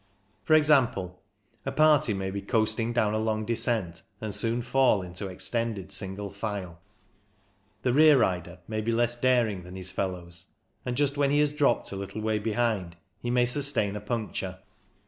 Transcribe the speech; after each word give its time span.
For 0.45 0.55
example, 0.55 1.21
a 1.63 1.71
party 1.71 2.11
may 2.15 2.31
be 2.31 2.41
coasting 2.41 2.91
down 2.91 3.13
a 3.13 3.19
long 3.19 3.45
descent, 3.45 4.01
and 4.19 4.33
soon 4.33 4.63
fall 4.63 5.03
into 5.03 5.27
extended 5.27 5.91
single 5.91 6.31
file. 6.31 6.81
The 7.83 7.93
rear 7.93 8.17
rider 8.17 8.61
may 8.67 8.81
be 8.81 8.91
less 8.91 9.15
daring 9.15 9.61
than 9.61 9.75
his 9.75 9.91
fellows, 9.91 10.47
and 10.87 10.97
just 10.97 11.17
when 11.17 11.29
he 11.29 11.37
has 11.37 11.51
dropped 11.51 11.91
a 11.91 11.95
little 11.95 12.21
way 12.23 12.39
behind 12.39 12.95
he 13.19 13.29
may 13.29 13.45
sustain 13.45 13.95
a 13.95 14.01
puncture. 14.01 14.57